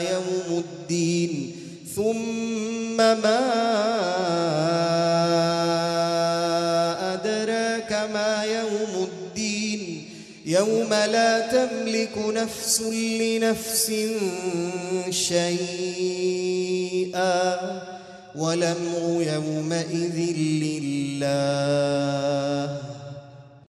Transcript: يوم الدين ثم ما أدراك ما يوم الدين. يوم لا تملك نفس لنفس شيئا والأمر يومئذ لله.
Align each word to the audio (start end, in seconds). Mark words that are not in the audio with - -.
يوم 0.00 0.64
الدين 0.64 1.32
ثم 1.96 2.96
ما 2.96 3.42
أدراك 7.14 7.90
ما 8.12 8.32
يوم 8.44 8.92
الدين. 9.08 9.82
يوم 10.46 10.90
لا 10.90 11.32
تملك 11.50 12.18
نفس 12.18 12.82
لنفس 13.20 13.92
شيئا 15.10 16.46
والأمر 18.36 19.22
يومئذ 19.34 20.18
لله. 20.62 22.05